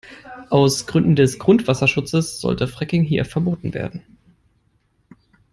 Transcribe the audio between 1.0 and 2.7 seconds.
des Grundwasserschutzes sollte